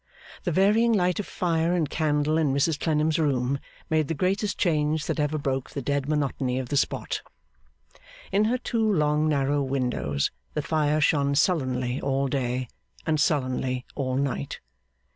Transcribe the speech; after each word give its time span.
The 0.45 0.51
varying 0.51 0.93
light 0.93 1.19
of 1.19 1.27
fire 1.27 1.75
and 1.75 1.87
candle 1.87 2.35
in 2.39 2.51
Mrs 2.51 2.79
Clennam's 2.79 3.19
room 3.19 3.59
made 3.87 4.07
the 4.07 4.15
greatest 4.15 4.57
change 4.57 5.05
that 5.05 5.19
ever 5.19 5.37
broke 5.37 5.69
the 5.69 5.81
dead 5.83 6.09
monotony 6.09 6.57
of 6.57 6.69
the 6.69 6.75
spot. 6.75 7.21
In 8.31 8.45
her 8.45 8.57
two 8.57 8.91
long 8.91 9.29
narrow 9.29 9.61
windows, 9.61 10.31
the 10.55 10.63
fire 10.63 11.01
shone 11.01 11.35
sullenly 11.35 12.01
all 12.01 12.27
day, 12.27 12.67
and 13.05 13.19
sullenly 13.19 13.85
all 13.95 14.15
night. 14.15 14.59